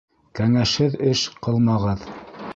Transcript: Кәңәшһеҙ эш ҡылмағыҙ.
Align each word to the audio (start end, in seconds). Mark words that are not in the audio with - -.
Кәңәшһеҙ 0.39 0.95
эш 1.13 1.27
ҡылмағыҙ. 1.49 2.09